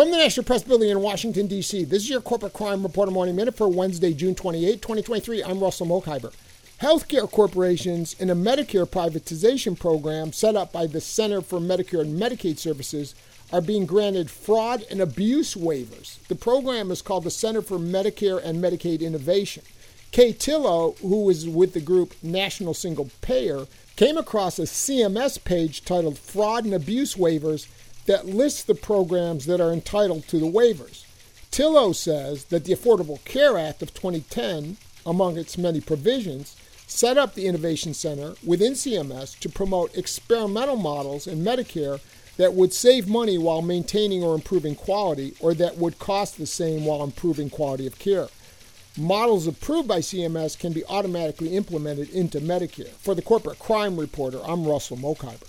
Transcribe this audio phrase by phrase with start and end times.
[0.00, 3.36] From the National Press Building in Washington, D.C., this is your Corporate Crime Reporter Morning
[3.36, 5.44] Minute for Wednesday, June 28, 2023.
[5.44, 6.32] I'm Russell Mokhiber.
[6.80, 12.18] Healthcare corporations in a Medicare privatization program set up by the Center for Medicare and
[12.18, 13.14] Medicaid Services
[13.52, 16.26] are being granted fraud and abuse waivers.
[16.28, 19.64] The program is called the Center for Medicare and Medicaid Innovation.
[20.12, 25.84] Kay Tillow, who is with the group National Single Payer, came across a CMS page
[25.84, 27.66] titled Fraud and Abuse Waivers
[28.06, 31.04] that lists the programs that are entitled to the waivers.
[31.50, 37.34] Tillow says that the Affordable Care Act of 2010, among its many provisions, set up
[37.34, 42.00] the Innovation Center within CMS to promote experimental models in Medicare
[42.36, 46.84] that would save money while maintaining or improving quality, or that would cost the same
[46.84, 48.28] while improving quality of care.
[48.96, 52.88] Models approved by CMS can be automatically implemented into Medicare.
[52.88, 55.48] For the Corporate Crime Reporter, I'm Russell Mokhiber.